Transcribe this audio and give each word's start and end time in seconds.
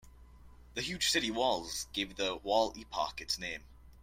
The 0.73 0.81
huge 0.81 1.09
city 1.11 1.29
walls 1.29 1.85
gave 1.93 2.15
the 2.15 2.35
wall 2.37 2.73
epoch 2.75 3.21
its 3.21 3.37
name. 3.37 3.61